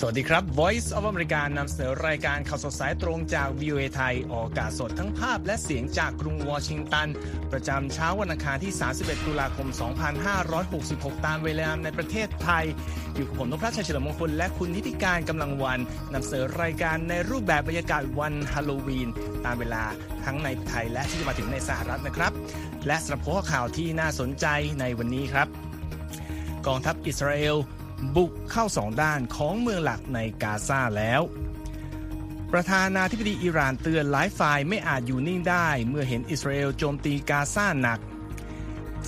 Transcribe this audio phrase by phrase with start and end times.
[0.00, 7.08] สวัสดีครับ Voice of America นำเสนอรายการข่าวสดสายตรงจาก VOA ไทย ออกอากาศสดทั้งภาพและเสียงจากกรุงวอชิงตัน
[7.52, 9.68] ประจำเช้าวันอังคารที่ 31 ตุลาคม
[10.46, 12.64] 2566 ตามเวลาในประเทศไทย
[13.14, 15.80] อยู่กับผมนพรัชชัยเฉลิมมงคลและคุณนิติการกำลังวัน
[16.14, 19.08] นำเสนอรายการในรูปแบบบรรยากาศวันฮาโลวีน
[19.44, 19.84] ตามเวลา
[20.24, 22.32] ทั้งในไทยและที่จะมาถึงในสหรัฐนะครับ
[22.86, 24.46] และสำหรับหัวข่าวที่น่าสนใจ
[24.80, 25.48] ในวันนี้ครับ
[26.66, 27.56] กองทัพอิสราเอล
[28.16, 31.22] บุกเข้าสองด้านของเมืองหลักในกาซาแล้ว
[32.52, 38.00] ประธานาธิบดีอิหร่านเตือนหลายฝ่ายไม่อาจอยู่นิ่งได้ เมื่อเห็นอิสราเอลโจมตีกาซาหนัก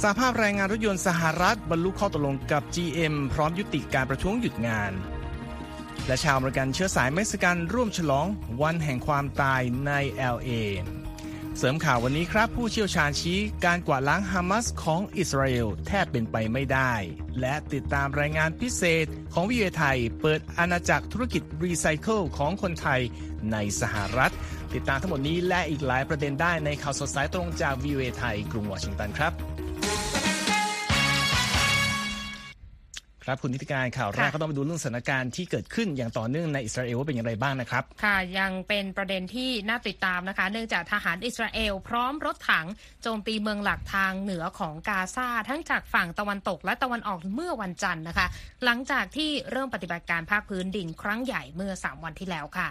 [0.00, 4.92] สหภาพแรงงานรถยนต์สหรัฐบรรลุข้อตกลงกับ GM พร้อมยุติการประท้วงหยุดงาน
[6.06, 8.26] และชาวอเมริกันเชื้อสายเม็กซิกันร่วมฉลอง
[8.62, 9.92] วันแห่งความตายใน
[10.34, 10.50] LA
[11.58, 16.92] เสริมข่าววันนี้ครับ ผู้เชี่ยวชาญชี้การกวาดล้างฮามาสของอิสราเอลแทบเป็นไปไม่ได้
[17.40, 23.00] และติดตามรายงานพิเศษของวิเอไทย เปิดอาณาจักรธุรกิจรีไซเคิลของคนไทย
[23.52, 24.32] ในสหรัฐ
[24.74, 29.32] ติดตามทั้งหมดนี้และอีกหลายประเด็นได้ในข่าวสดสายตรงจากวิเอไทย กรุงวอชิงตันครับ
[33.30, 42.66] ครับคุณนิติการข่าวแรกค่ะก็ต้องไปดูเรื่องสถานการณ์ที่เกิดขึ้นอย่างต่อเนื่องในอิสราเอลว่าเป็นอย่างไรบ้างนะครับ ค่ะยังเป็นประเด็นที่น่าติดตามนะคะ เนื่องจากทหารอิสราเอลพร้อมรถถัง
[43.02, 48.26] โจมตีเมืองหลักทางเหนือของกาซาทั้งจากฝั่งตะวันตกและตะวันออกเมื่อวันจันทร์นะคะ
[48.64, 52.68] หลังจากที่เริ่มปฏิบัติการภาคพื้นดินครั้งใหญ่เมื่อ 3 วันที่แล้วค่ะ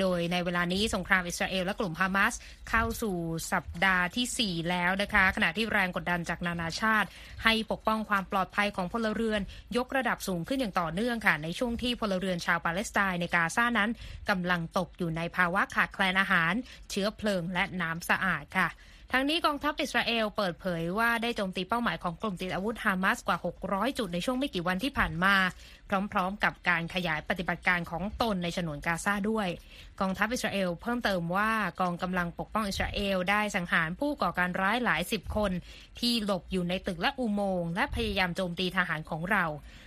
[0.00, 2.34] โดยในเวลานี้สงครามอิสราเอลและกลุ่มฮามาส
[2.70, 3.16] เข้าสู่
[3.52, 7.08] สัปดาห์ทีสี่4 แล้วนะคะ ขณะที่แรงกดดันจากนานาชาติ
[7.44, 9.40] ให้ปกป้องความปลอดภัยของพลเรือน
[9.76, 13.90] ยกระดับสูงขึ้นอย่างต่อเนื่องค่ะ ในช่วงที่พลเรือนชาวปาเลสไตน์ในกาซานั้น
[14.30, 16.52] กำลังตกอยู่ในภาวะขาดแคลนอาหาร
[16.90, 18.68] เชื้อเพลิงและน้ำสะอาดค่ะ
[19.12, 23.38] ทั้งนี้กองทัพอิสราเอลเปิดเผยว่าได้โจมตีเป้าหมายของกลุ่มติดอาวุธฮามาสกว่า
[23.68, 25.34] 600 จุดในช่วงไม่กี่วันที่ผ่านมา
[26.12, 29.48] พร้อมๆ กับการขยายปฏิบัติการของตนในฉนวนกาซาด้วย
[30.00, 35.52] กองทัพอิสราเอลเพิ่มเติมว่ากองกำลังปกป้องอิสราเอลได้สังหารผู้ก่อการร้ายหลายสิบคน
[36.00, 39.44] ที่หลบอยู่ในตึกและอุโมงค์และพยายามโจมตีทหารของเรา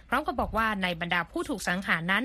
[0.10, 2.24] พร้อมกับบอกว่าในบรรดาผู้ถูกสังหารนั้น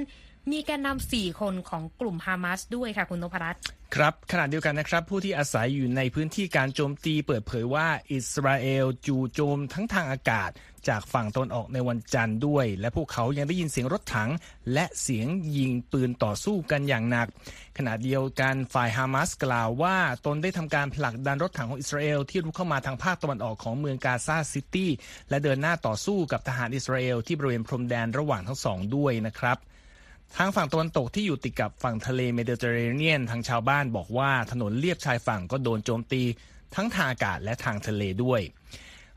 [0.51, 3.63] มีแกนนำสี่คนของกลุ่มฮามาสด้วยค่ะคุณนพรัตน์
[3.95, 10.51] ครับขณะเดียวกันนะครับ ผู้ที่อาศัยอยู่ในพื้นที่การโจมตีเปิดเผยว่าอิสราเอลจู่โจมทั้งทางอากาศ
[10.89, 14.31] จากฝั่งตะวันออกในวันจันทร์ด้วย และพวกเขายังได้ยินเสียงรถถัง
[14.73, 17.29] และเสียงยิงปืนต่อสู้กันอย่างหนัก
[17.79, 24.91] ขณะเดียวกันฝ่ายฮามาสกล่าวว่าตนได้ทำการผลักดันรถถังของอิสราเอลที่รุกเข้ามาทางภาคตะวันออกของเมืองกาซาซิตี้
[25.31, 29.59] และเดินหน้าต่อสู้กับทหารอิสราเอลที่บริเวณพรมแดนระหว่างทั้งสองด้วยนะครับ
[30.39, 36.23] ทางฝั่งตะวันตกที่อยู่ติดกับฝั่งทะเลเมดิเตอร์เรเนียนทางชาวบ้านบอกว่าถนนเลียบชายฝั่งก็โดนโจมตี
[36.75, 38.41] ทั้งทางอากาศและทางทะเลด้วย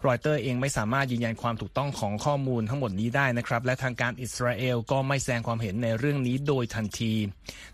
[0.05, 7.13] รอยเตอร์เองไม่สามารถยืนยันความถูกต้องของข้อมูลทั้งหมดนี้ได้นะครับ และทางการอิสราเอลก็ไม่แสดงความเห็นในเรื่องนี้โดยทันที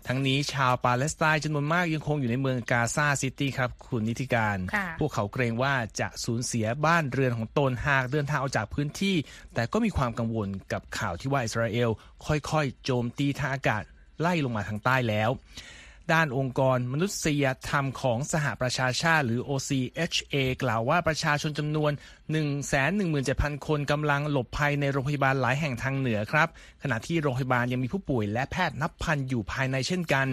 [0.06, 9.16] ทั้งนี้ชาวปาเลสไตน์จำนวนมากยังคงอยู่ในเมืองกาซาซิตี้ครับ คุณนิติการค่ะพวกเขาเกรงว่าจะสูญเสียบ้านเรือนของตนหากเดินทางออกจากพื้นที่
[9.54, 11.90] แต่ก็มีความกังวลกับข่าวที่ว่าอิสราเอล
[12.26, 13.82] ค่อยๆ โจมตีทางอากาศ
[14.20, 15.30] ไล่ลงมาทางใต้แล้ว
[16.12, 21.92] ด้านองค์กร มนุษยธรรมของสหประชาชาติ หรือ OCHA กล่าวว่าประชาชนจำนวน
[22.78, 26.48] 117,000 คนกำลังหลบภัยในโรงพยาบาลหลายแห่งทางเหนือครับ
[26.82, 30.26] ขณะที่โรงพยาบาลยังมีผู้ป่วยและแพทย์นับพันอยู่ภายในเช่นกัน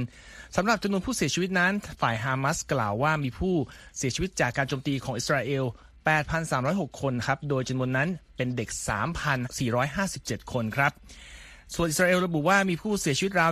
[0.55, 3.55] สำหรับจำนวนผู้เสียชีวิตนั้น ฝ่ายฮามาสกล่าวว่ามีผู้
[3.97, 5.65] เสียชีวิตจากการโจมตีของอิสราเอล
[6.33, 8.69] 8,306 คนครับ โดยจำนวนนั้นเป็นเด็ก
[9.81, 10.91] 3,457 คนครับ
[11.75, 13.51] ส่วนอิสราเอลระบุว่ามีผู้เสียชีวิตราว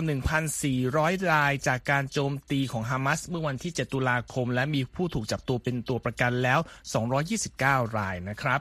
[0.64, 6.60] 1,400 ราย จากการโจมตีของฮามาสเมื่อวันที่ 7 ตุลาคม และมีผู้ถูกจับตัวเป็นตัวประกันแล้ว
[7.28, 8.60] 229 รายนะครับ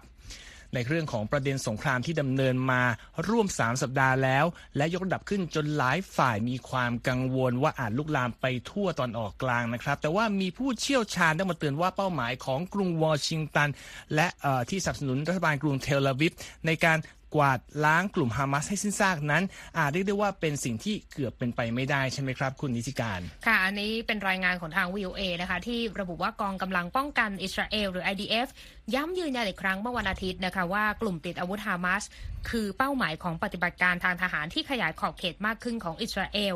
[0.74, 2.84] ในเรื่องของประเด็นสงครามที่ดำเนินมา
[3.28, 4.46] ร่วม 3 สัปดาห์แล้ว
[4.78, 13.70] และยกระดับขึ้นจนหลายฝ่ายมีความกังวลว่าอาจลุกลามไปทั่วตอนออกกลางนะครับ แต่ว่ามีผู้เชี่ยวชาญได้มาเตือนว่าเป้าหมายของกรุงวอชิงตัน
[14.16, 14.28] และ
[14.70, 16.32] ที่สนับสนุนรัฐบาลกรุงเทลอาวิฟ
[16.68, 16.98] ในการ
[17.36, 19.44] กวาดล้างกลุ่มฮามาสให้สิ้นซากนั้น
[19.78, 28.48] อาจเรียกได้ว่าเป็นสิ่งที่เกือบเป็นไปไม่ได้ใช่ไหมครับคุณนิติการ ค่ะ อันนี้เป็นรายงานของทาง VOA นะคะ ที่ระบุว่ากองกำลังป้องกันอิสราเอลหรือ IDF
[28.96, 32.04] ย้ำยืนยันอีกครั้งเมื่อวันอาทิตย์นะคะว่ากลุ่มติดอาวุธฮามาส
[32.50, 36.56] คือเป้าหมายของปฏิบัติการทางทหารที่ขยายขอบเขตมากขึ้นของอิสราเอล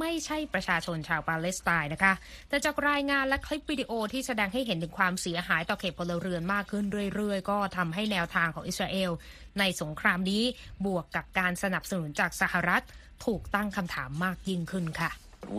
[0.00, 2.14] ไม่ใช่ประชาชนชาวปาเลสไตน์นะคะ
[2.48, 9.10] แต่จากรายงานและคลิปวิดีโอที่แสดงให้เห็นถึงความเสียหายต่อเขตพลเรือนมากขึ้นเรื่อยๆ ก็ทำให้แนวทางของอิสราเอล
[9.58, 10.42] ในสงครามนี้
[10.86, 12.82] บวกกับการสนับสนุนจากสหรัฐ
[13.24, 15.10] ถูกตั้งคำถามมากยิ่งขึ้นค่ะ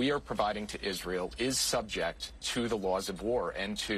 [0.01, 2.21] we are providing to Israel is subject
[2.51, 3.97] to the laws of war and to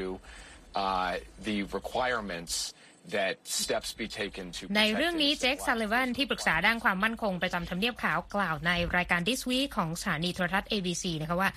[0.84, 1.14] uh,
[1.48, 2.54] the requirements
[3.16, 5.66] that steps be taken to ใน protect เรื่องนี้ innocent เจค lives.
[5.68, 11.50] ซัลลิวันที่ปรึกษาด้านความมั่นคงประจำทำเนียบขาวกล่าวในรายการ This Week ของสถานีโทรทัศน์ ABC นะคะว่า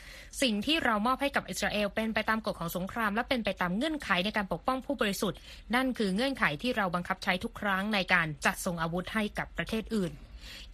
[0.42, 5.38] สิ่งที่เรามอบให้กับอิสราเอลเป็นไปตามกฎของสงคราม และเป็นไปตามเงื่อนไขในการปกป้องผู้บริสุทธิ์
[5.74, 10.12] นั่นคือเงื่อนไขที่เราบังคับใช้ทุกครั้งในการจัดส่งอาวุธให้กับประเทศอื่น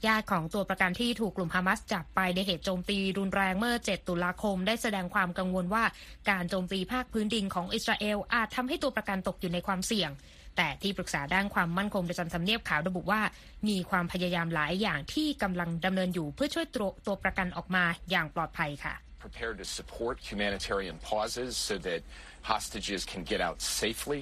[0.06, 5.84] ญาติของตัวประกันที่ถูกกลุ่มฮามาสจับไปในเหตุโจมตีรุนแรงเมื่อ 7 ตุลาคม ได้แสดงความกังวลว่า
[6.31, 10.11] การโจมตีภาคพื้นดินของอิสราเอลอาจทำให้ตัวประกันตกอยู่ในความเสี่ยง
[10.56, 13.20] แต่ที่ปรึกษาด้านความมั่นคงประจำทำเนียบขาวระบุว่า
[13.69, 22.00] มีความพยายามหลายอย่างที่กำลังดำเนินอยู่เพื่อช่วยตัวตัวประกันออกมาอย่างปลอดภัยค่ะ prepared to support humanitarian pauses so that
[22.43, 24.20] hostages can get out safely.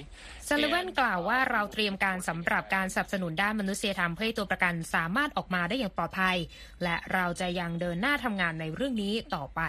[0.49, 6.37] ซัลลิวัน And, กล่าวว่า uh, เราเตรียมการสำหรับการสนับสนุนด้านมนุษยธรรมเพื่อให้ตัวประกันสามารถออกมาได้อย่างปลอดภัย
[6.83, 9.61] และเราจะยังเดินหน้าทำงานในเรื่องนี้ต่อไป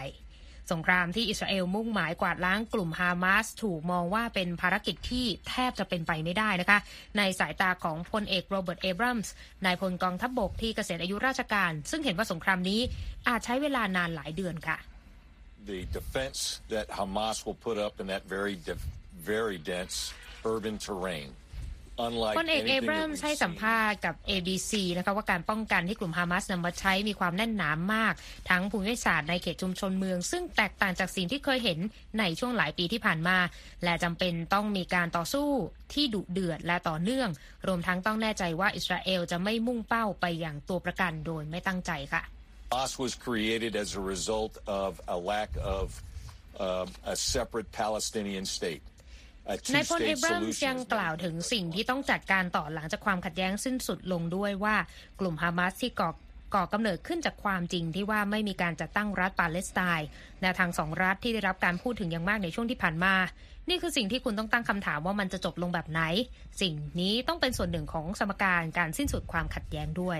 [0.73, 6.79] สงครามที่อิสราเอลมุ่งหมายกวาดล้างกลุ่มฮามาสถูกมองว่าเป็นภารกิจที่แทบจะเป็นไปไม่ได้นะคะ
[7.19, 9.33] ในสายตาของพลเอกโรเบิร์ตเอบรัมส์
[9.65, 12.81] นายพลกองทัพบบกที่เกษียณอายุราชการ ซึ่งเห็นว่าสงครามนี้
[13.29, 14.79] อาจใช้เวลานานหลายเดือนค่ะ
[15.67, 18.59] the defense that Hamas will put up in that very,
[19.19, 20.13] very dense
[20.45, 21.29] urban terrain.
[22.07, 28.15] Unlike พลเอกเอ anything เบร that ม we've ให้สัม seen ภาษณ์กับ ABC นะคะว่าการป้องกันที่กลุ่มฮามาสนำมาใช้มีความแน่นหนามาก
[28.51, 31.79] ทั้งภูมิศาสตร์ในเขตชุมชนเมือง ซึ่งแตกต่างจากสิ่งที่เคยเห็น
[32.19, 33.39] ในช่วงหลายปีที่ผ่านมา
[33.85, 35.49] และจำเป็นต้องมีการต่อสู้
[35.95, 37.29] ที่ดุเดือดและต่อเนื่อง
[37.67, 42.23] รวมทั้งต้องแน่ใจว่าอิสราเอลจะไม่มุ่งเป้าไปอย่างตัวประกันโดยไม่ตั้งใจค่ะ
[42.73, 45.87] Hamas was created as a result of a lack of
[46.59, 48.83] uh, a separate Palestinian state.
[49.49, 54.77] A นายพลเอ two-state เบรม solution ยัง is กล่าวถึงสิ่งที่ต้องจัดการต่อหลังจากความขัดแย้งสิ้นสุดลงด้วยว่า
[55.21, 56.11] กลุ่มฮามาสที่ก่อ
[56.55, 60.09] ก่อกำเนิดขึ้นจากความจริงที่ว่าไม่มีการจัดตั้งรัฐปาเลสไตน์
[60.43, 63.15] แนวทางสองรัฐที่ได้รับการพูดถึงอย่างมากในช่วงที่ผ่านมา
[63.69, 66.01] นี่คือสิ่งที่คุณต้องตั้งคำถามว่ามันจะจบลงแบบไหน
[66.61, 70.19] สิ่งนี้ต้องเป็นส่วนหนึ่งของสมการการสิ้นสุดความขัดแย้งด้วย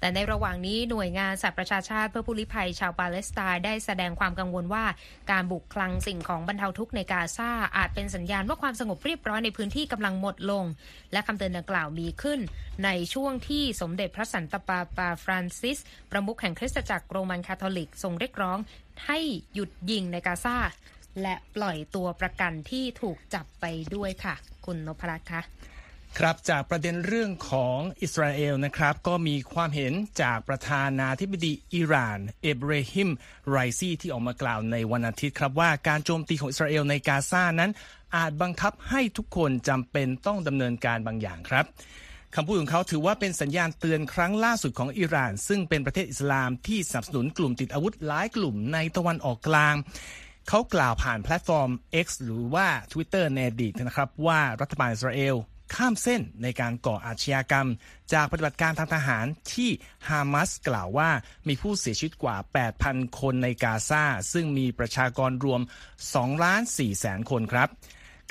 [0.00, 4.84] แต่ในระหว่างนี้หน่วยงานสหประชาชาติเพื่อผู้ลี้ภัยชาวปาเลสไตน์ได้แสดงความกังวลว่า
[5.30, 10.64] การบุกคลังสิ่งของบรรเทาทุกข์ในกาซาอาจเป็นสัญญาณว่าความสงบเรียบร้อยในพื้นที่กำลังหมดลง
[11.12, 12.40] และคำเตือนดังกล่าวมีขึ้น
[12.84, 15.78] ในช่วงที่สมเด็จพระสันตะปาปาฟรานซิส
[16.10, 18.58] ประมุขแห่งคริสตจักรโรมันคาทอลิกทรงเรียกร้อง
[19.06, 19.18] ให้
[19.54, 20.56] หยุดยิงในกาซา
[21.22, 23.64] และปล่อยตัวประกันที่ถูกจับไป
[23.94, 24.34] ด้วยค่ะ
[24.66, 25.42] คุณนพรัตน์คะ
[26.22, 29.92] ครับจากประเด็นเรื่องของอิสราเอลนะครับ ก็มีความเห็น
[30.22, 33.10] จากประธานาธิบดีอิหร่าน เอบรฮิม
[33.48, 37.70] ไรซีที่ออกมากล่าวในวันอาทิตย์ครับว่าการโจมตีของอิสราเอลในกาซานั้น
[38.16, 41.64] อาจบังคับให้ทุกคนจำเป็นต้องดำเนินการบางอย่างครับ
[42.34, 49.74] คำพูดของเขาถือว่าเป็นสัญญาณเตือนครั้งล่าสุดของอิหร่าน ซึ่งเป็นประเทศอิสลามที่สนับสนุนกลุ่มติดอาวุธหลายกลุ่มในตะวันออกกลาง
[50.48, 51.70] เขากล่าวผ่านแพลตฟอร์ม
[52.04, 55.36] X หรือว่า Twitter ในอดีตนะครับว่ารัฐบาลอิสราเอล
[55.74, 57.68] ข้ามเส้นในการก่ออาชญากรรม
[58.12, 59.70] จากปฏิบัติการทางทหารที่
[60.08, 61.10] ฮามาสกล่าวว่า
[61.48, 62.36] มีผู้เสียชีวิตกว่า
[62.76, 65.60] 8,000 คนในกาซาซึ่งมีประชากรรวม
[66.02, 67.70] 2ล้าน4แสนคนครับ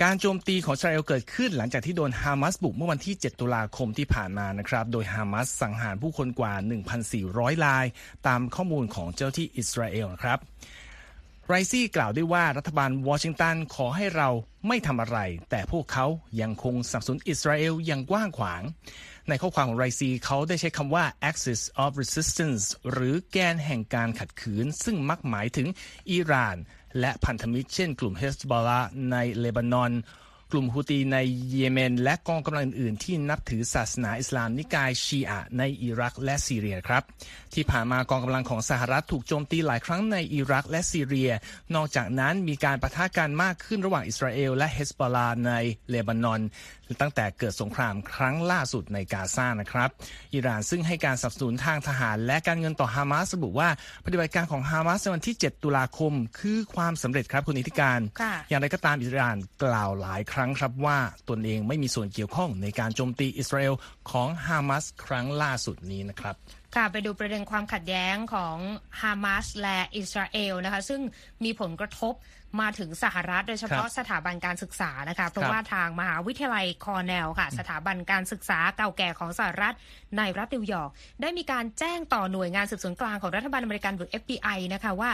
[0.04, 6.54] การโจมตีของอิสราเอลเกิดขึ้นหลังจากที่โดนฮามาสบุกเมื่อวันที่ 7 ตุลาคมที่ผ่านมานะครับ โดยฮามาสสังหารผู้คนกว่า
[7.10, 7.86] 1,400 ราย
[8.28, 10.40] ตามข้อมูลของเจ้าที่อิสราเอลครับ
[11.50, 14.30] ไรซี่กล่าวด้วยว่ารัฐบาลวอชิงตันขอให้เรา
[14.68, 16.06] ไม่ทำอะไร แต่พวกเขา
[16.42, 18.62] ยังคงสนับสนุนอิสราเอลอย่างกว้างขวาง
[19.30, 25.68] ในข้อความของไรซีเขาได้ใช้คำว่า axis of resistance หรือแกนแห่งการขัดขืน ซึ่งมักหมายถึง
[26.12, 26.58] อิหร่าน
[27.00, 29.92] และพันธมิตรเช่นกลุ่มเฮสบอลาในเลบานอน
[30.52, 31.18] กลุ่มฮูตีใน
[31.50, 37.04] เยเมน และกองกำลังอื่น ๆ ที่นับถือศาสนาอิสลามนิกายชีอะในอิรักและซีเรียครับ
[37.54, 41.32] ที่ผ่านมากองกำลังของสหรัฐถูกโจมตีหลายครั้งในอิรักและซีเรีย
[41.76, 45.52] นอกจากนั้นมีการประทะกันมากขึ้นระหว่างอิสราเอลและเฮสบอลาใน
[45.90, 46.42] เลบานอน
[47.02, 49.90] ตั้งแต่เกิดสงครามครั้งล่าสุดในกาซานะครับ
[50.34, 53.70] อิหร่านซึ่งให้การสนับสนุนทางทหาร และการเงินต่อฮามาสระบุว่า
[54.06, 60.98] ปฏิบัติการของฮามาสในวันที่ 7 ตุลาคม คือความสำเร็จครับคุณอิทธิการค่ะอย่างไรก็ตามอิหร่านกล่าวหลายครั้งครับว่า
[61.30, 63.74] ตนเองไม่มีส่วนเกี่ยวข้องในการโจมตีอิสราเอล
[64.12, 66.36] ของฮามาสครั้งล่าสุดนี้นะครับ
[66.76, 68.58] ค่ะไปดูประเด็นความขัดแย้งของ
[69.02, 71.02] ฮามาสและอิสราเอลนะคะซึ่ง
[71.44, 72.14] มีผลกระทบ
[72.60, 79.76] มาถึงสหรัฐ โดยเฉพาะครับสถาบันการศึกษานะคะเพราะว่าทางมหาวิทยาลัยคอร์เนลค่ะ สถาบันการศึกษาเก่าแก่ของสหรัฐ
[80.18, 80.92] ในรัฐนิวยอร์ก
[81.22, 85.12] ได้มีการแจ้งต่อหน่วยงานสืบสวนกลางของรัฐบาลอเมริกันหรือ FBI นะคะว่า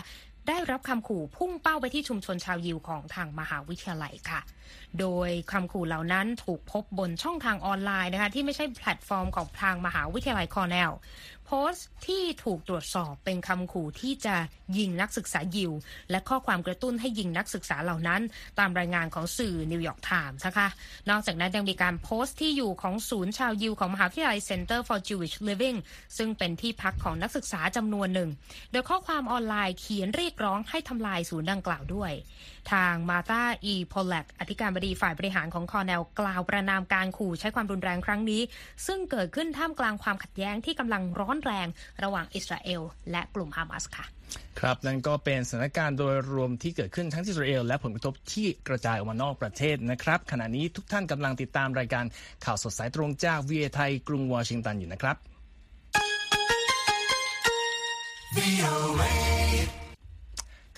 [0.47, 4.41] ได้รับคำขู่พุ่งเป้าไปที่ชุมชนชาวยิวของทางมหาวิทยาลัยค่ะ
[4.99, 10.91] โดยคำขู่เหล่านั้นถูกพบบนช่องทางออนไลน์นะคะที่ไม่ใช่แพลตฟอร์มของทางมหาวิทยาลัยคอร์เนล
[11.45, 14.35] โพสต์ที่ถูกตรวจสอบเป็นคำขู่ที่จะ
[14.77, 15.71] ยิงนักศึกษายิว
[16.11, 18.21] และข้อความกระตุ้นให้ยิงนักศึกษาเหล่านั้น
[18.59, 20.67] ตามรายงานของสื่อนิวยอร์กไทมส์นะคะ
[21.09, 25.77] นอกจากนั้นยังมีการโพสต์ที่อยู่ของศูนย์ชาวยิวของมหาวิทยาลัย Center for Jewish Living
[26.17, 28.29] ซึ่งเป็นที่พักของนักศึกษาจำนวนหนึ่ง
[28.71, 32.11] โดยข้อความออนไลน์เขียนเรียกร้องให้ทำลายศูนย์ดังกล่าวด้วย
[32.71, 33.43] ทาง Martha E.
[33.65, 38.41] Pollack อธิการบดีฝ่ายบริหารของคอร์เนลกล่าวประณามการขู่ใช้ความรุนแรงครั้งนี้
[38.87, 41.67] ซึ่งเกิดขึ้นท่ามกลางความขัดแย้งที่กำลังร้อนแรง
[42.03, 44.05] ระหว่างอิสราเอล และกลุ่มฮามาสค่ะ
[44.59, 52.05] ครับ นั่นก็เป็นสถานการณ์โดยรวมที่เกิดขึ้นทั้งที่อิสราเอลและผลกระทบที่กระจายออกมานอกประเทศนะครับ ขณะนี้ทุกท่านกำลังติดตามรายการ
[52.45, 55.17] ข่าวสดสายตรงจากวีไทยกรุงวอชิงตันอยู่นะครับ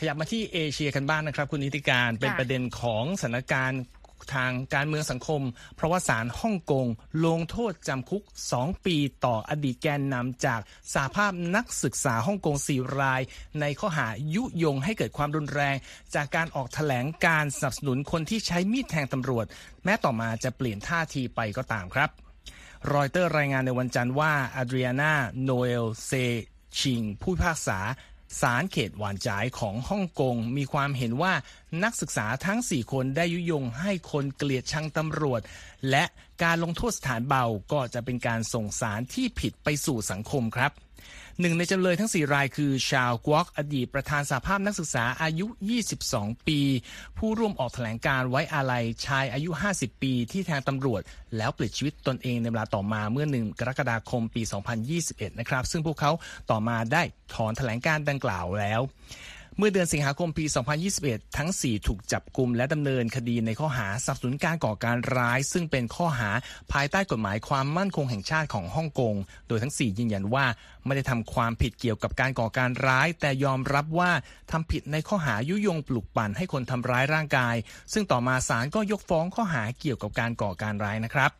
[0.03, 3.81] ขยับมาที่เอเชียกันบ้างนนะครับ คุณนิติการเป็นประเด็นของสถานการณ์
[4.33, 5.41] ทางการเมืองสังคม
[5.75, 6.87] เพราะว่าศาลฮ่องกง
[7.25, 8.23] ลงโทษจำคุก
[8.55, 10.61] 2 ปีต่ออดีตแกนนำจาก
[10.93, 13.21] สาภาพนักศึกษาฮ่องกง4ราย
[13.61, 15.75] ในข้อหายุยงให้เกิดความรุนแรง
[16.15, 19.45] จากการออกแถลงการสนับสนุนคนที่ใช้มีดแทงตำรวจ
[19.83, 22.09] แม้ต่อมาจะเปลี่ยนท่าทีไปก็ตามครับ
[22.93, 26.11] รอยเตอร์รายงานในวันจันทร์ว่าอาดรียนาโนเอลเซ
[26.79, 27.79] ชิงผู้พิพากษา
[28.41, 31.33] ศาลเขตหวานจ่ายของฮ่องกงมีความเห็นว่า
[31.83, 35.41] นักศึกษาทั้ง 4 คนได้ยุยงให้คนเกลียดชังตำรวจ
[35.89, 36.03] และ
[36.43, 40.71] การลงโทษสถานเบาก็จะเป็นการส่งสารที่ผิดไปสู่สังคมครับ
[41.39, 45.47] หนึ่งในจำเลยทั้ง 4 รายคือ ชาวกวอกอดีตประธานสาภาพนักศึกษาอายุ
[45.97, 46.59] 22 ปี
[47.17, 51.01] ผู้ร่วมออกแถลงการไว้อาลัยชายอายุ 50 ปี ที่แทงตำรวจ
[51.37, 54.41] แล้วปลิดชีวิตตนเองในเวลาต่อมาเมื่อหนึ่งกรกฎาคมปี
[54.91, 56.11] 2021 นะครับ ซึ่งพวกเขา
[56.51, 58.81] ต่อมาได้ถอนแถลงการดังกล่าวแล้ว
[59.57, 60.45] เมื่อเดือนสิงหาคมปี
[60.91, 66.29] 2021 ทั้ง 4 ถูกจับกลุ่มและดำเนินคดีในข้อหาสับสนุนการก่อการร้าย ซึ่งเป็นข้อหา
[66.71, 69.15] ภายใต้กฎหมายความมั่นคงแห่งชาติของฮ่องกง
[69.47, 70.45] โดยทั้ง 4 ยืนยันว่า
[70.85, 74.11] ไม่ได้ทำความผิดเกี่ยวกับการก่อการร้าย แต่ยอมรับว่า
[74.51, 77.55] ทำผิดในข้อหายุยงปลุกปั่นให้คนทำร้ายร่างกาย
[77.93, 81.31] ซึ่งต่อมาศาลก็ยกฟ้องข้อหาเกี่ยวกับการก่อการร้ายนะครับ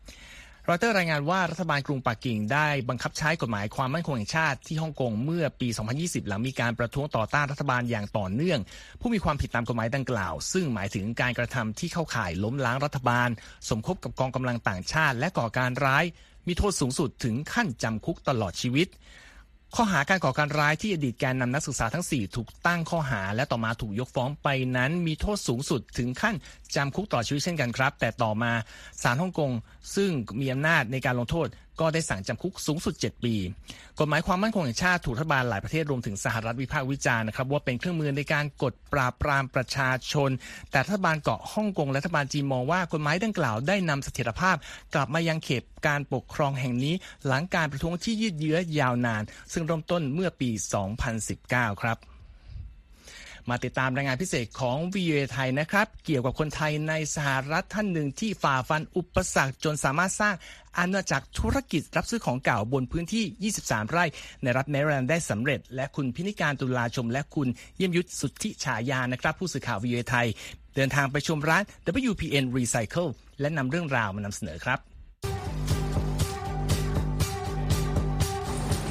[0.70, 5.68] รอยเตอร์รายงานว่ารัฐบาลกรุงปักกิ่งได้บังคับใช้กฎหมายความมั่นคงแห่งชาติที่ฮ่องกงเมื่อปี
[5.98, 8.60] 2020 หลังมีการประท้วงต่อต้านรัฐบาลอย่างต่อเนื่อง
[9.00, 13.30] ผู้มีความผิดตามกฎหมายดังกล่าว ซึ่งหมายถึงการกระทำที่เข้าข่ายล้มล้างรัฐบาล
[13.70, 16.04] สมคบกับกองกำลังต่างชาติ และก่อการร้าย
[16.48, 18.88] มีโทษสูงสุดถึงขั้นจำคุกตลอดชีวิต
[19.78, 26.36] ข้อหาการก่อการร้ายที่อดีตแกนนำนักศึกษาทั้ง 4 ถูกตั้งข้อหา และต่อมาถูกยกฟ้องไปนั้น มีโทษสูงสุดถึงขั้น
[26.76, 28.52] จำคุกต่อชีวิตเช่นกันครับ แต่ต่อมา
[29.04, 29.52] ศาลฮ่องกง
[29.96, 31.48] ซึ่งมีอำนาจในการลงโทษ
[31.80, 33.36] ก็ได้สั่งจำคุกสูงสุด 7 ปี
[34.00, 40.30] กฎหมายความมั่นคงแห่งชาติถูกรัฐบาลหลายประเทศรวมถึงสหรัฐวิพากษ์วิจารณ์นะครับว่าเป็นเครื่องมือในการกดปราบปรามประชาชน
[40.72, 44.56] แต่รัฐบาลเกาะฮ่องกงและรัฐบาลจีนมองว่ากฎหมายดังกล่าวได้นำเสถียรภาพ
[44.94, 46.96] กลับมายังเขตการปกครองแห่งนี้
[47.28, 50.50] หลังการประท้วงที่ยืดเยื้อยาวนาน ซึ่งเริ่มต้นเมื่อปี
[51.16, 52.13] 2019 ครับ
[53.50, 60.36] มาติดตามรายงานพิเศษของ VOA ไทยนะครับ เกี่ยวกับคนไทยในสหรัฐท่านหนึ่งที่ฝ่าฟันอุปสรรคจนสามารถสร้าง
[60.78, 64.06] อาณาจักรธุรกิจรับซื้อของเก่าบนพื้นที่ 23 ไร่
[64.44, 67.48] ในรัฐแมริแลนด์ได้สำเร็จ และคุณพินิการตุลาชม และคุณ
[67.78, 70.28] เยี่ยมยุทธสุทธิฉายานะครับ ผู้สื่อข่าว VOA ไทย
[70.76, 71.64] เดินทางไปชมร้าน
[72.10, 73.10] WPN Recycle
[73.40, 74.80] และนำเรื่องราวมานำเสนอครับ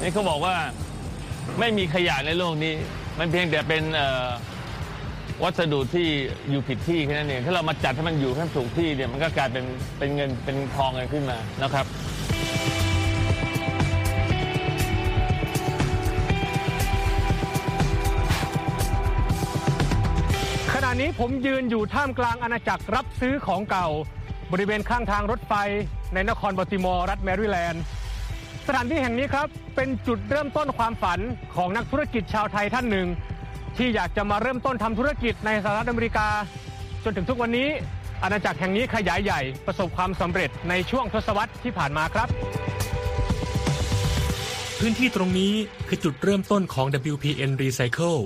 [0.01, 0.55] นี่เขาบอกว่า
[1.59, 2.73] ไม่มีขยะในโลกนี้
[3.19, 3.83] มันเพียงแต่เป็น
[5.43, 6.07] วัสดุที่
[6.49, 9.65] อยู่ผิดที่แค่นั้นเองถ้าเรามาจัดให้มันอยู่ให้ถูกที่เนี่ยมันก็กลายเป็น
[9.97, 11.85] เป็นเงินเป็นทองกันขึ้นมานะครับ
[20.73, 23.87] ขณะนี้ผมยืนอยู่ท่ามกลางอาณาจักรรับซื้อของเก่า
[24.51, 25.53] บริเวณข้างทางรถไฟ
[26.13, 27.83] ในนครบัลติมอร์รัฐแมริแลนด์
[28.67, 31.19] สถานที่แห่งนี้ครับ เป็นจุดเริ่มต้นความฝัน
[31.55, 33.07] ของนักธุรกิจชาวไทยท่านหนึ่ง
[33.77, 36.27] ที่อยากจะมาเริ่มต้นทำธุรกิจในสหรัฐอเมริกา
[37.03, 37.69] จนถึงทุกวันนี้
[38.23, 42.27] อาณาจักรแห่งนี้ขยายใหญ่ประสบความสำเร็จในช่วงทศวรรษที่ผ่านมาครับ
[44.79, 45.53] พื้นที่ตรงนี้
[45.87, 48.19] คือจุดเริ่มต้นของ WPN Recycle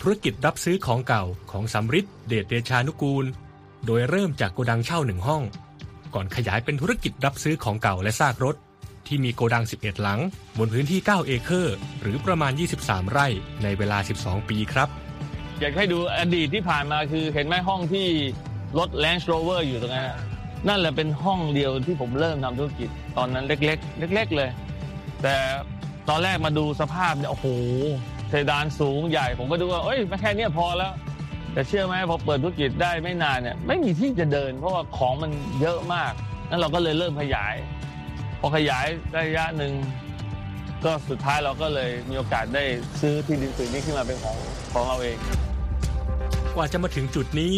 [0.00, 3.24] ธุรกิจรับซื้อของเก่าของสำริดเดชเดชานุกูล
[3.86, 5.42] โดยเริ่มจากโกดังเช่าหนึ่งห้อง
[6.14, 8.56] ก่อนขยายเป็นธุรกิจรับซื้อของเก่าและซากรถ
[9.08, 10.20] ที่มีโกดัง 11 หลัง
[10.58, 13.26] บนพื้นที่ 9 เอเคอร์ หรือประมาณ 23 ไร่
[13.62, 14.88] ในเวลา 12 ปีครับ
[15.60, 18.06] อยากให้ดูอดีตที่ผ่านมาคือเห็นไหมห้องที่
[18.78, 20.08] รถ Land Rover อยู่ตรงนั้น
[20.68, 24.50] นั่นแหละเป็นห้องเดียวที่ผมเริ่มทำธุรกิจตอนนั้นเล็ก ๆ เล็ก ๆ เลย
[25.22, 25.34] แต่
[26.08, 27.46] ตอนแรกมาดูสภาพเนี่ยโอ้โห
[28.28, 30.92] เพดานสูงใหญ่ ผมก็ดูว่าเอ้ยแค่นี้พอแล้ว
[31.52, 36.12] แต่เชื่อไหมพอเปิดธุรกิจได้ไม่นานเนี่ยไม่มีที่จะเดิน เพราะว่าของมันเยอะมาก
[36.50, 37.54] นั้นเราก็เลยเริ่มขยาย
[38.40, 38.86] พอขยาย
[39.18, 39.72] ระยะหนึ่ง
[40.84, 42.64] ก็สุดท้ายเราก็เลยมีโอกาสได้
[43.00, 44.36] ซื้อที่ดินผืนนี้ขึ้นมาเป็นของ
[44.72, 45.18] ของเราเอง
[46.54, 47.54] กว่าจะมาถึงจุดนี้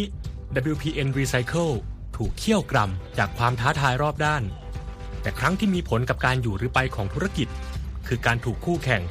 [0.73, 1.73] WPN Recycle
[2.17, 4.43] ถูกเคี่ยวกรำจากความท้าทายรอบด้าน
[5.23, 7.49] แต่ครั้งที่มีผลกับการอยู่หรือไปของธุรกิจ
[8.09, 9.03] คือการถูกคู่แข่ง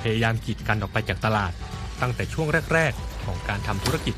[0.00, 1.52] พยายามกีดกันออกไปจากตลาด
[2.00, 4.14] ตั้งแต่ช่วงแรก ๆ ของการทำธุรกิจ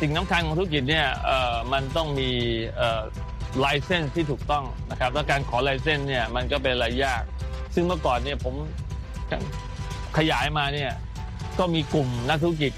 [0.00, 2.30] สิ่งสำคัญของธุรกิจเนี่ยเอ่อมันต้องมี
[3.60, 7.22] ไลเซนส์ที่ถูกต้องนะครับ แล้วการขอไลเซนส์เนี่ยมันก็เป็นอะไรยาก
[7.74, 8.54] ซึ่งเมื่อก่อนเนี่ยผม
[10.18, 10.92] ขยายมาเนี่ย
[11.58, 12.72] ก็มีกลุ่มนักธุรกิจ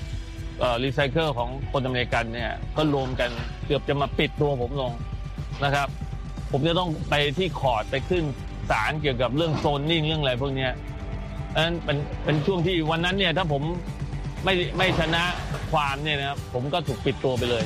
[0.84, 3.30] รีไซเคิลของคนอเมริกันเนี่ยก็รวมกัน
[3.66, 4.92] เกือบจะมาปิดตัวผมลง
[5.64, 5.88] นะครับ
[6.52, 8.24] ผมจะต้องไปที่คอร์ดไปขึ้น
[8.70, 10.72] ศาลเกี่ยวกับเรื่องโซนนิ่งเรื่องอะไรพวกนี้ย
[11.58, 13.62] นั้นเป็นเป็นช่วงที่วันนั้นเนี่ยถ้าผม
[14.44, 15.22] ไม่ไม่ชนะ
[15.72, 17.64] ความเนี่ยนะครับผมก็ถูกปิดตัวไปเลย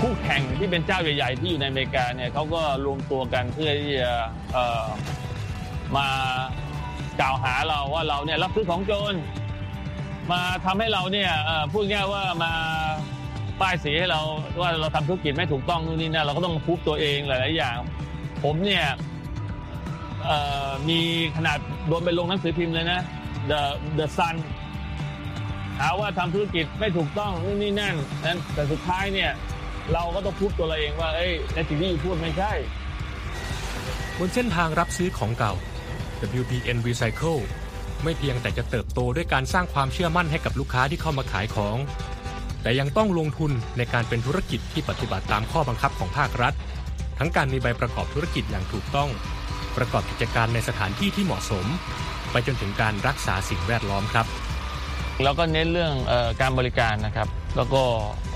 [0.00, 4.12] คู่แข่งที่เป็นเจ้าใหญ่ ๆ ที่อยู่ในอเมริกาเนี่ยเขาก็รวมตัวกันเพื่อที่จะ
[5.96, 6.08] มา
[7.20, 9.14] กล่าวหาเราว่าเราเนี่ยรับซื้อของโจร
[10.30, 11.30] มาทำให้เราเนี่ย
[11.72, 12.52] พูดง่ายว่ามา
[13.60, 14.20] ป้ายสีให้เรา
[14.60, 17.76] ว่าเราทำธุรกิจไม่ถูกต้องนู่นนี่นั่นเราก็ต้องพูดตัวเองหลายๆอย่าง
[18.44, 18.84] ผมเนี่ย
[20.88, 21.00] มี
[21.36, 23.00] ขนาดโดนไปลงหนังสือพิมพ์เลยนะ
[23.50, 23.60] The
[23.98, 24.36] The Sun
[25.78, 27.94] หาว่าทำธุรกิจไม่ถูกต้องนู่นนี่นั่น
[28.26, 29.30] นั้นแต่สุดท้ายเนี่ย
[29.92, 32.52] เราก็ต้องพูดตัวเราเองว่าเอ้ยในสิ่งที่อยู่พูดไม่ใช่
[34.18, 35.52] บนเส้นทางรับซื้อของเก่า
[36.40, 37.40] WPN Recycle
[38.04, 41.76] ไม่เพียงแต่จะเติบโตด้วยการสร้างความเชื่อมั่นให้กับลูกค้าที่เข้ามาขายของ
[42.62, 46.54] แต่ยังต้องลงทุนในการเป็นธุรกิจที่ปฏิบัติตามข้อบังคับของภาครัฐ
[47.18, 49.10] ทั้งการมีใบประกอบธุรกิจอย่างถูกต้อง
[49.76, 51.66] ประกอบกิจการในสถานที่ที่เหมาะสม
[52.30, 54.26] ไปจนถึงการรักษาสิ่งแวดล้อมครับ
[55.22, 57.82] แล้วก็เน้นเรื่องเออการบริการนะครับ แล้วก็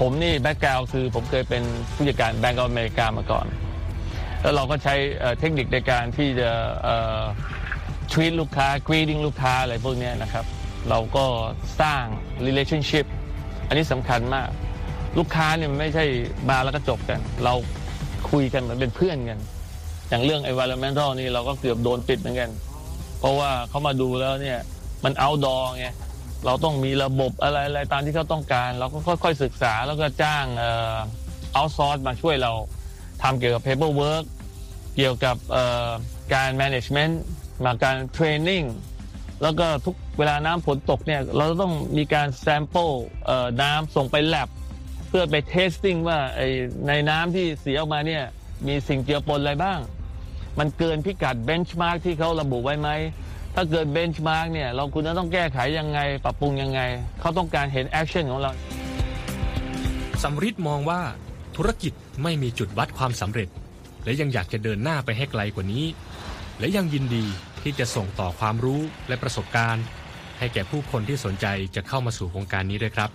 [0.01, 1.63] ผมนี่แบ็กกราวคือผมเคยเป็น
[1.95, 3.47] ผู้จัดการแบงก์อเมริกามาก่อน
[4.41, 4.95] แล้วเราก็ใช้
[5.39, 6.51] เทคนิคในการที่จะ
[6.83, 7.23] เอ่อ
[8.13, 10.45] treat ลูกค้า greeting ลูกค้าอะไรพวกนี้นะครับ
[10.89, 11.25] เราก็
[11.81, 12.03] สร้าง
[12.47, 13.07] relationship
[13.69, 14.49] อันนี้สำคัญมาก
[15.19, 16.05] ลูกค้าเนี่ยมันไม่ใช่
[16.51, 17.55] มาแล้วก็จบกัน เรา
[18.31, 19.39] คุยกันเหมือนเป็นเพื่อนกัน
[20.09, 22.51] อย่างเรื่อง environmental นี่เราก็เกือบโดนปิดเหมือนกัน
[23.19, 24.59] เพราะว่าเขามาดูแล้วเนี่ย
[25.05, 25.87] มัน outdoor ไง
[26.47, 30.97] เราต้องมีระบบอะไรอะไรตามที่เขาต้องการ เราก็ค่อย ๆศึกษาแล้วก็จ้างเอ่อ
[31.59, 32.53] outsource มาช่วยเรา
[33.23, 34.25] ทำเกี่ยวกับ paperwork
[34.97, 35.37] เกี่ยวกับ
[36.35, 37.15] การ management
[37.65, 38.67] มาการ training
[39.43, 42.95] แล้วก็ทุกเวลาน้ำฝนตกเนี่ยเราต้องมีการ sample
[43.27, 44.49] เอ่อน้ำส่งไป lab
[45.09, 46.41] เพื่อไป testing ว่าไอ
[46.89, 48.25] ในน้ำที่เสียออกมาเนี่ย
[48.67, 49.79] มีสิ่งเจือปนอะไรบ้าง
[50.59, 52.89] มันเกินพิกัด benchmark ที่เขาระบุไว้ไหม
[53.55, 56.81] ถ้าเกิด benchmark เนี่ยเราคุณจะต้องแก้ไขยังไง ปรับปรุงยังไง
[57.21, 58.53] เขาต้องการเห็น action ของเรา
[60.23, 61.01] สำริดมองว่า
[61.57, 63.49] ธุรกิจไม่มีจุดวัดความสำเร็จ
[64.05, 65.85] และยังอยากจะเดินหน้าไปให้ไกลกว่านี้
[66.59, 67.25] และยังยินดี
[67.63, 69.85] ที่จะส่งต่อความรู้และประสบการณ์
[70.39, 73.11] ให้แก่ผู้คนที่สนใจจะเข้ามาสู่โครงการนี้ด้วยครับ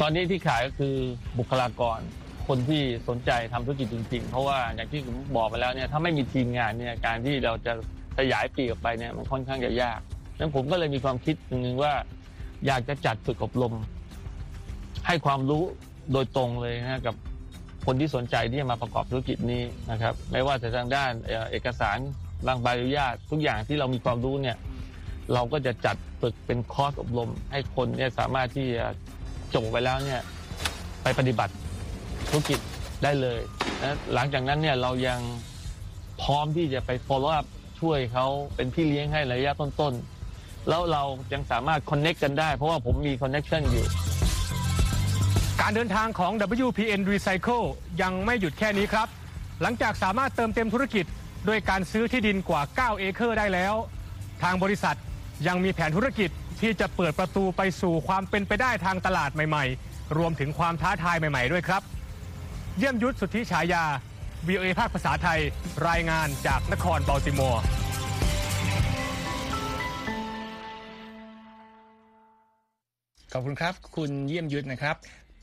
[0.00, 0.96] ตอนนี้ที่ขายก็คือ
[1.38, 2.00] บุคลากร
[2.48, 7.72] คนที่สนใจทำธุรกิจจริง ๆ เพราะว่าอย่างที่ผมบอกไปแล้วเนี่ยถ้าไม่มีทีมงานเนี่ยการที่เราจะ
[8.18, 10.00] ขยายปีออกไปเนี่ยมันค่อนข้างจะยาก
[10.38, 11.92] นั้นผมก็เลยมีความคิดหนึ่งว่า
[12.66, 13.74] อยากจะจัดฝึกอบรม
[15.06, 15.62] ให้ความรู้
[16.12, 17.14] โดยตรงเลยนะกับ
[17.86, 21.12] คนที่สนใจที่จะมาประกอบธุรกิจนี้นะครับ ไม่ว่าจะทางด้าน
[21.50, 21.98] เอกสาร
[22.46, 24.56] บางใบอนุญาต ทุกอย่างที่เรามีความรู้เนี่ย
[25.34, 28.86] เราก็จะจัดฝึกเป็นคอร์สอบรม ให้คนเนี่ยสามารถที่จะ
[29.54, 30.20] จบไปแล้วเนี่ย
[31.02, 31.54] ไปปฏิบัติ
[32.28, 32.58] ธุรกิจ
[33.02, 33.40] ได้เลย
[33.82, 35.20] นะหลังจากนั้นเนี่ยเรายัง
[36.22, 37.46] พร้อมที่จะไป follow up
[37.84, 43.86] ช่วยเขาเป็นพี่เลี้ยงให้ระยะต้นๆ แล้วเรายังสามารถ connect กันได้เพราะว่าผมมี connection อยู่
[45.60, 46.32] การเดินทางของ
[46.66, 47.66] WPN Recycle
[48.02, 49.08] ยังไม่หยุดแค่นี้ครับ
[49.62, 51.04] หลังจากสามารถเติมเต็มธุรกิจ
[51.48, 53.74] ด้วยการซื้อที่ดินกว่า 9 เอเคอร์ได้แล้ว
[54.42, 54.96] ทางบริษัท
[55.46, 61.82] ยังมีแผนธุรกิจที่จะเปิดประตูไปสู่ความเป็นไปได้ทางตลาดใหม่ ๆ รวมถึงความท้าทายใหม่ ๆ ด้วยครับ
[62.78, 63.84] เยี่ยมยุทธสุทธิฉายา
[64.48, 65.40] VOA ภาคภาษาไทย
[65.88, 67.62] รายงานจากนครบัลติมอร์
[73.32, 74.96] ขอบคุณครับ คุณเยี่ยมยุทธนะครับ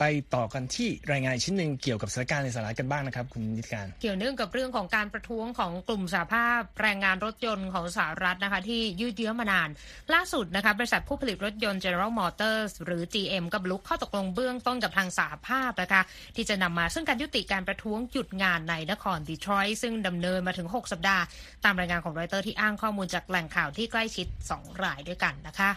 [0.04, 9.70] ไปต่อกันที่รายงานชิ้นหนึ่งเกี่ยวกับสถานการณ์ในสหรัฐกันบ้างนะครับ คุณนิติการ เกี่ยวเนื่องกับเรื่องของการประท้วงของกลุ่มสหภาพแรงงานรถยนต์ของสหรัฐนะคะ ที่ยืดเยื้อมานาน
[10.14, 16.02] ล่าสุดนะคะบริษัทผู้ผลิตรถยนต์ General Motors หรือ GM กับลุกข้อตกลงเบื้องต้นกับทางสหภาพนะคะ
[16.36, 21.24] ที่จะนำมาซึ่งการยุติการประท้วงหยุดงานในนครดีทรอยต์ซึ่งดำเนินมาถึง 6 สัปดาห์
[21.64, 25.72] ตามรายงานของรอยเตอร์ที่อ้างข้อมูลจากแหล่งข่าวที่ใกล้ชิด 2 รายด้วยกันนะคะ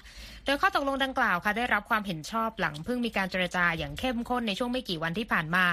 [0.47, 5.65] โดยข้อตกลงดังกล่าวค่ะได้รับความเห็นชอบหลังเพิ่งมีการเจรจาอย่างเข้มข้นในช่วงไม่กี่วันที่ผ่านมา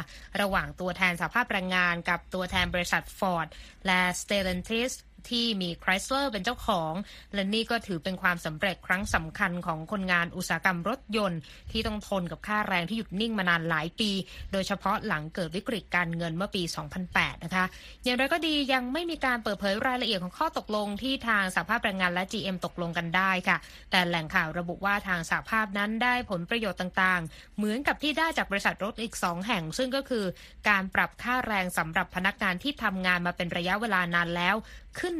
[0.41, 3.47] ระหว่างตัวแทนสหภาพแรงงานกับตัวแทนบริษัทฟอร์ด
[3.85, 4.91] และสเตเลนทิส
[5.29, 6.93] ที่มี Chrysler เป็นเจ้าของ
[7.33, 11.39] และนี่ก็ถือเป็นความสำเร็จครั้งสำคัญของคนงานอุตสาหกรรมรถยนต์
[11.71, 14.11] ที่ต้องทนกับค่าแรงที่หยุดนิ่งมานานหลายปี
[14.51, 16.63] โดยเฉพาะหลังเกิดวิกฤตการเงินเมื่อปี
[17.03, 17.65] 2008 นะคะ
[18.03, 23.57] อย่างไรก็ดียังไม่มีการเปิดเผยรายละเอียดของข้อตกลงที่ทางสหภาพแรงงานและ GM ตกลงกันได้ค่ะ
[23.91, 30.25] แต่แหล่งข่าวระบุว่าทางสหภาพนั้นได้ผลประโยชน์ต่างๆ เหมือนกับที่ได้จากบริษัทรถอีก 2 แห่ง ซึ่งก็คือ
[30.69, 34.55] การปรับค่าแรงสำหรับพนักงานที่ทำงานมาเป็นระยะเวลานานแล้ว
[34.99, 35.15] ขึ้น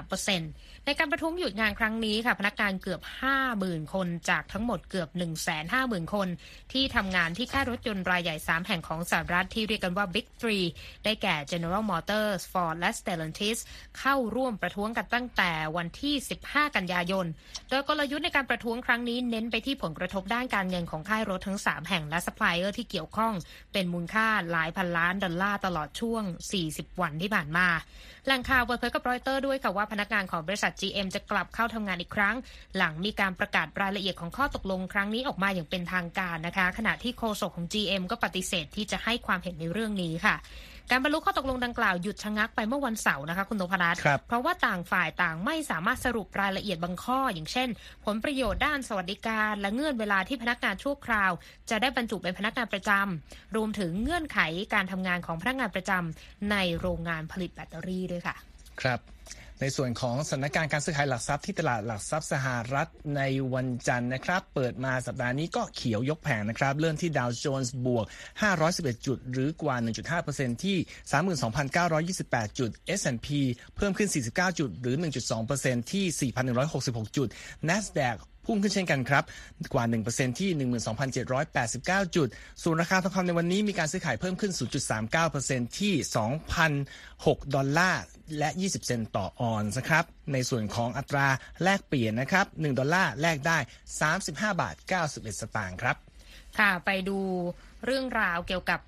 [0.00, 3.00] 33%ในการประท้วงหยุดงานครั้งนี้ค่ะ พนักงานเกือบ
[3.46, 5.08] 50,000 คนจากทั้งหมดเกือบ
[5.60, 6.28] 150,000 คน
[6.72, 10.66] ที่ทำงานที่ค่ายรถยนต์รายใหญ่ 3 แห่งของสหรัฐที่เรียกกันว่า Big Three
[11.04, 13.58] ได้แก่ General Motors Ford และ Stellantis
[13.98, 17.26] เข้าร่วมประท้วงกันตั้งแต่วันที่ 15 กันยายน
[17.70, 23.32] โดยกลยุทธ์ในการประท้วงครั้งนี้เน้นไปที่ผลกระทบด้านการเงินของค่ายรถทั้ง 3 แห่งและซัพพลายเออร์ที่เกี่ยวข้อง
[23.72, 26.22] เป็นมูลค่าหลายพันล้านดอลลาร์ตลอดช่วง
[26.62, 27.68] 40 วันที่ผ่านมา
[28.26, 32.36] แหล่งข่าวเปิดเผยกับรอยเตอร์ด้วยค่ะว่าพนักงานของบริษัท GM จะกลับเข้าทำงานอีกครั้ง
[32.76, 40.36] หลังมีการประกาศรายละเอียดของข้อตกลงครั้งนี้ออกมาอย่างเป็นทางการนะคะ ขณะที่โฆษกของ GM ก็ปฏิเสธที่จะให้ความเห็นในเรื่องนี้ค่ะ
[40.90, 47.68] การบรรลุข้อตกลงดังกล่าวหยุดชะงักไปเมื่อวันเสาร์นะคะคุณนพรัตน์ครับเพราะว่าต่างฝ่ายต่างไม่สามารถสรุปรายละเอียดบางข้อ อย่างเช่น
[48.04, 51.30] ผลประโยชน์ด้านสวัสดิการ และเงื่อนเวลาที่พนักงานชั่วคราว
[51.70, 54.38] จะได้บรรจุเป็นพนักงานประจำรวมถึงเงื่อนไข
[54.74, 58.36] การทำงานของพนักงานประจำในโรงงานผลิตแบตเตอรี่ด้วยค่ะ
[58.82, 59.00] ครับ
[59.60, 63.22] ในส่วนของสถานการณ์การซื้อขายหลักทรัพย์ที่ตลาดหลักทรัพย์สหรัฐใน
[63.54, 68.06] วันจันทร์นะครับ เปิดมาสัปดาห์นี้ก็เขียวยกแผงนะครับ เริ่มที่ดาวโจนส์บวก
[68.56, 69.76] 511 จุด หรือกว่า
[70.20, 70.76] 1.5%ที่
[72.46, 73.28] 32,928 จุด S&P
[73.76, 74.96] เพิ่มขึ้น 49 จุด หรือ
[75.44, 76.32] 1.2%ที่
[76.70, 77.28] 4,166 จุด
[77.68, 78.16] NASDAQ
[78.50, 79.24] พุ่งขึ้นเช่นกันครับ
[79.74, 80.50] กว่า 1%ที่
[81.32, 82.28] 12,789 จุด
[82.62, 84.52] ส่วนราคาทองคำในวันนี้มีการซื้อขายเพิ่มขึ้น
[85.14, 85.94] 0.39%ที่
[86.74, 88.02] 2,006 ดอลลาร์
[88.38, 91.26] และ 20 เซนต์ต่อออนซ์นะครับ ในส่วนของอัตรา
[91.62, 93.58] แลกเปลี่ยนนะครับ 1 ดอลลาร์แลกได้
[94.10, 94.28] 35
[94.60, 94.74] บาท
[95.06, 95.96] 91 สตางค์ครับ
[96.58, 97.18] ค่ะ ไปดู
[97.84, 98.80] เรื่องราวเกี่ยวกับ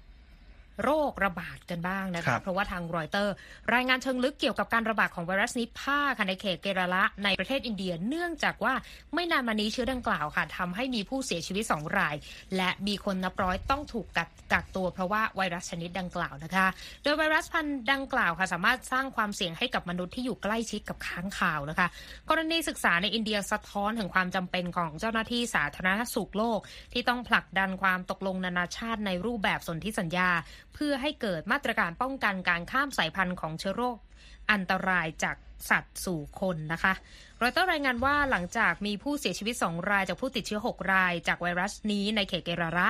[0.83, 3.35] โรคระบาดกันบ้างนะครัคะบเพราะว่าทางรอยเตอร์
[3.75, 8.75] รายงานเชิงลึกเกี่ยวกับการระบาดของไวรัสนิพาค่ะในเขตเกราละในประเทศอินเดีย เนื่องจากว่า
[9.15, 12.17] ไม่นานมานี้เชื้อดังกล่าวค่ะทำให้มีผู้เสียชีวิต 2 ราย
[12.57, 16.67] และมีคนนับร้อยต้องถูกกักกักตัวเพราะว่าไวรัสชนิดดังกล่าวนะคะ
[17.03, 21.89] โดยไวรัสพันธุ์ดังกล่าวค่ะสามารถสร้างความเสี่ยงให้กับมนุษย์ที่อยู่ใกล้ชิดกับค้างคาวนะคะ
[22.31, 26.61] กรณีศึกษาในอินเดียสะท้อนถึงความจำเป็นของเจ้าหน้าที่สาธารณสุขโลก
[26.93, 30.31] ที่ต้องผลักดันความตกลงนานาชาติในรูปแบบสนธิสัญญา
[30.75, 33.99] เพื่อให้เกิดมาตรการป้องกันการข้ามสายพันธุ์ของเชื้อโรค
[34.51, 35.37] อันตรายจาก
[35.71, 36.93] สัตว์สู่คนนะคะ
[37.45, 42.89] รอยเตอร์รายงานว่าหลังจากมีผู้เสียชีวิต 2 รายจากผู้ติดเชื้อ 6 ราย จากไวรัสนี้ในเขตเกราระ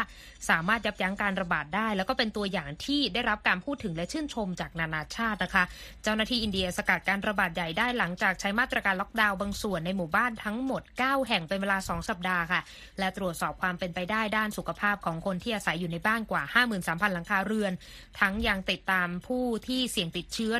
[0.48, 5.64] สามารถยับยั้งการระบาดได้ แล้วก็เป็นตัวอย่างที่ได้รับการพูดถึงและชื่นชมจากนานาชาตินะคะ
[6.02, 12.61] เจ้าหน้าที่อินเดียสกัดการระบาดใหญ่ได้หลังจากใช้มาตรการล็อกดาวน์บางส่วนในหมู่บ้านทั้งหมด 9 แห่งเป็นเวลา 2 สัปดาห์ค่ะ
[12.98, 16.42] และตรวจสอบความเป็นไปได้ด้านสุขภาพของคนที่อาศัยอยู่ในบ้านกว่า
[16.78, 17.72] 53,000 หลังคาเรือน
[18.20, 20.52] ทั้งยังติดตามผู้ที่เสี่ยงติดเชื้อ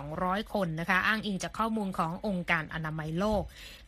[0.00, 3.42] 1,200 คนนะคะ อ้างอิงจากข้อมูลขององค์การอนามัยโลก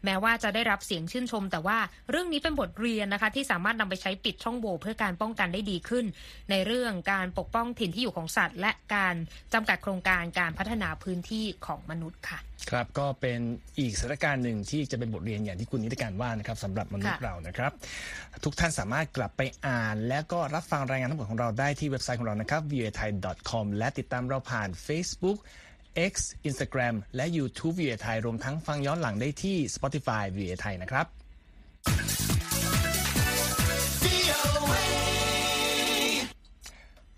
[0.05, 1.79] แม้ว่าจะได้รับเสียงชื่นชม แต่ว่า
[2.11, 6.05] เรื่องนี้เป็นบทเรียนนะคะ ที่สามารถนำไปใช้ปิดช่องโหว่เพื่อการป้องกันได้ดีขึ้น
[6.51, 9.15] ในเรื่องการปกป้องถิ่นที่อยู่ของสัตว์ และการ
[9.53, 12.39] จำกัดโครงการการพัฒนาพื้นที่ของมนุษย์ค่ะ
[12.71, 13.41] ครับก็เป็น
[13.79, 17.73] อีกสถานการณ์หนึ่งที่จะเป็นบทเรียนอย่างที่คุณนิติการว่านะครับสำหรับมนุษย์เรานะครับ
[18.45, 23.11] ทุกท่านสามารถกลับไปอ่าน และก็รับฟังรายงานทั้งหมดของเราได้ที่เว็บไซต์ของเรานะครับ v a t h a i
[23.51, 25.39] c o m และติดตามเราผ่าน Facebook
[26.11, 26.13] X
[26.49, 30.69] Instagram และ YouTube v a t h a i รวมทั้งฟังย้อนหลังได้ที่ Spotify v a t h
[30.69, 31.07] a i นะครับ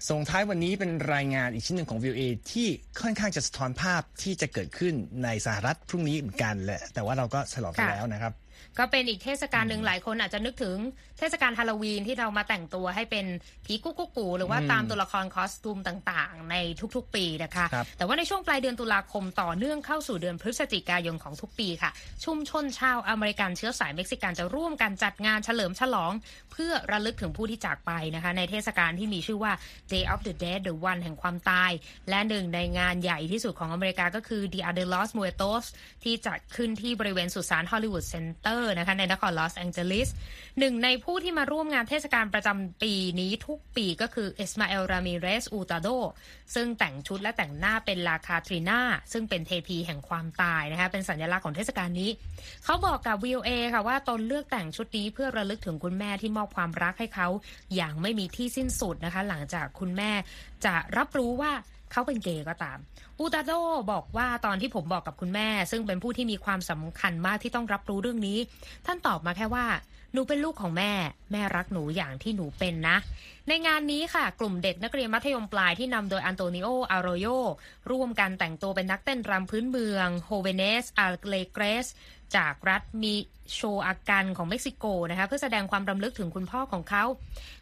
[0.09, 2.69] ส่งท้ายวันนี้เป็นรายงานอีกชิ้นหนึ่งของ VOA ที่
[3.01, 8.48] ค่อนข้างจะสะท้อนภาพที่จะเกิดขึ้นในสหรัฐพรุ่งนี้เหมือนกันแหละแต่ว่าเราก็ฉลองกันค่ะแล้วนะครับก็
[8.91, 10.77] เป็นอีกเทศกาลหนึ่งหลายคนอาจจะนึกถึง
[11.19, 13.27] เทศกาลฮาโลวีนที่เรามาแต่งตัวให้เป็น
[13.67, 16.55] ผีกุ๊กกุ๊กกูหรือว่าตามตัวละครคอสตูมต่างๆ ใน
[16.97, 21.91] ทุกๆ ปีนะคะครับแต่ว่าในช่วงปลายเดือนตุลาคมต่อเนื่องเข้าสู่เดือนพฤศจิกายนของทุกปีค่ะ
[22.25, 26.13] ชุมชนชาวอเมริกันเชื้อสายเม็กซิกันจะร่วมกันจัดงานเฉลิมฉลอง
[26.53, 29.53] เพื่อระลึกถึงผู้ที่จากไปนะคะ ในเทศกาลที่มีชื่อว่า
[29.93, 31.71] Day of the Dead หรือวันแห่งความตาย
[32.09, 35.65] และหนึ่งในงานใหญ่ที่สุดของอเมริกาก็คือ Dia de los Muertos
[36.05, 40.09] ที่จัดขึ้นที่บริเวณสุสานฮอลลีวูดเซ็นเตอร์นะคะในนครลอสแองเจลิส
[40.59, 45.89] หนึ่งในผู้ที่มาร่วมงานเทศกาลประจำปีนี้ทุกปีก็คือเอสมาเอลรามิเรสอูตาโด
[46.55, 48.81] ซึ่งแต่งชุดและแต่งหน้าเป็นลาคาทรีนา
[49.13, 52.11] ซึ่งเป็นเทพีแห่งความตายนะคะเป็นสัญลักษณ์ของเทศกาลนี้
[52.65, 57.29] เขาบอกกับ VOA ค่ะว่าตนเลือกแต่งชุดนี้เพื่อระลึกถึงคุณแม่ที่มอบความรักให้เขา
[57.75, 60.11] อย่างไม่มีที่สิ้นสุดนะคะ หลังจากคุณแม่
[60.65, 61.53] จะรับรู้ว่า
[61.93, 62.79] เขาเป็นเกย์ก็ตาม
[63.19, 63.53] อูตาโด
[63.93, 68.39] บอกว่าตอนที่ผมบอกกับคุณแม่ ซึ่งเป็นผู้ที่มีความสำคัญมากที่ต้องรับรู้เรื่องนี้
[68.87, 69.67] ท่านตอบมาแค่ว่า
[70.19, 70.93] หนูเป็นลูกของแม่
[71.33, 72.97] แม่รักหนูอย่างที่หนูเป็นนะ
[73.49, 77.27] ในงานนี้ค่ะ กลุ่มเด็กนักเรียนมัธยมปลายที่นำโดยอันโตนิโอ อารโย
[77.91, 81.87] ร่วมกันแต่งตัวเป็นนักเต้นรำพื้นเมืองโฮเวเนสอาร์เลเกรส
[82.37, 83.15] จากรัฐมี
[83.55, 87.05] โชอากันของเม็กซิโกนะคะเพื่อแสดงความรำลึกถึงคุณพ่อของเขา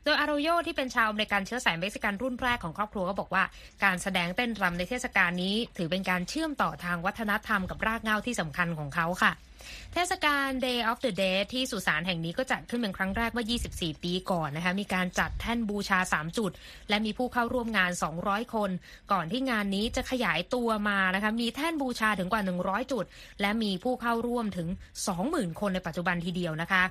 [0.04, 3.44] โดยอารโยที่เป็นชาวอเมริกันเชื้อสายเม็กซิกันรุ่นแรกของครอบครัวก็บอกว่า
[3.84, 9.32] การแสดงเต้นรำในเทศกาลนี้ ถือเป็นการเชื่อมต่อทางวัฒนธรรมกับรากเหง้าที่สำคัญของเขาค่ะ
[9.92, 16.50] เทศกาล Day of the Dead ที่สุสานแห่งนี้ก็จัดขึ้นเป็นครั้งแรกเมื่อ 24 ปีก่อนนะคะ มีการจัดแท่นบูชา 3 จุด
[16.88, 17.90] และมีผู้เข้าร่วมงาน
[18.22, 18.70] 200 คน
[19.12, 23.04] ก่อนที่งานนี้จะขยายตัวมานะคะ มีแท่นบูชาถึงกว่า 100 จุด
[23.40, 24.68] และมีผู้เข้าร่วมถึง
[25.14, 26.84] 20,000 คนในปัจจุบันทีเดียวนะคะ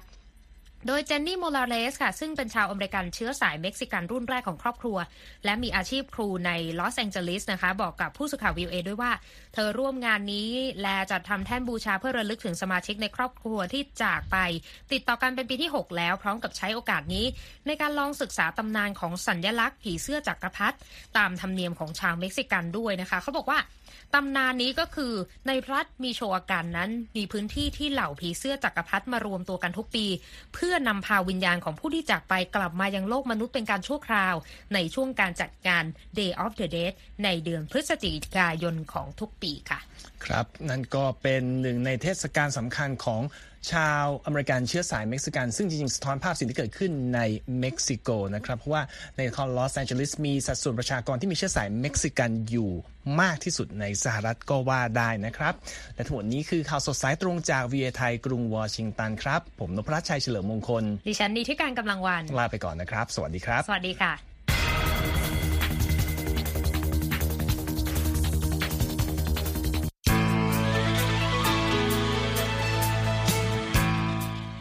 [0.88, 4.98] โดยเจนนี่โมลาเรสค่ะ ซึ่งเป็นชาวอเมริกันเชื้อสายเม็กซิกันรุ่นแรกของครอบครัว
[5.46, 9.12] และมีอาชีพครูในลอสแองเจลิสนะคะ บอกกับผู้สื่อข่าว VOA ด้วยว่า
[9.54, 10.50] เธอร่วมงานนี้
[10.82, 14.38] และจัดทำแท่นบูชาเพื่อระลึกถึงสมาชิกในครอบครัวที่จากไป
[14.92, 17.26] ติดต่อกันเป็นปีที่ 6 แล้ว พร้อมกับใช้โอกาสนี้
[17.68, 20.78] ในการลองศึกษาตำนานของสัญลักษณ์ผีเสื้อจักรพรรดิ
[21.18, 23.60] ตามธรรมเนียมของชาวเม็กซิกันด้วยนะคะ เขาบอกว่า
[24.14, 25.14] ตำนานนี้ก็คือ
[25.48, 30.06] ในรัฐมีโชอาการนั้น มีพื้นที่ที่เหล่าผีเสื้อจักรพรรดิมารวมตัวกันทุกปี
[30.54, 34.36] เพื่อนำพาวิญญาณของผู้ที่จากไปกลับมายังโลกมนุษย์เป็นการชั่วคราว
[34.74, 35.84] ในช่วงการจัดงาน
[36.18, 39.80] Day of the Dead ในเดือนพฤศจิกายนของทุกปีค่ะ
[40.26, 43.22] ครับ นั่นก็เป็นหนึ่งในเทศกาลสำคัญของ
[43.72, 47.20] ชาวอเมริกันเชื้อสายเม็กซิกัน ซึ่งจริงๆ สะท้อนภาพสิ่งที่เกิดขึ้นใน
[47.60, 48.84] เม็กซิโกนะครับเพราะว่า
[49.16, 52.72] ในนครลอสแอนเจลิสมีสัดส่วนประชากรที่มีเชื้อสายเม็กซิกันอยู่
[53.22, 55.54] มากที่สุดในสหรัฐก็ว่าได้นะครับ
[55.96, 64.35] และทั้งหมดนี้คือข่าวสดสายตรงจากวีโอเอไทยกรุงวอชิงตันครับ ผมนพรัชชัยเฉลิมมงคล ดิฉันนีธิกาญจน์ กำลังวรรณ ลาไปก่อนนะครับ สวัสดีครับ สวัสดีค่ะ